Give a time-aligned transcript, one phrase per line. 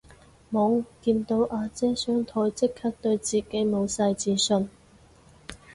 [0.49, 4.67] 無，見到阿姐雙腿即刻對自己無晒自信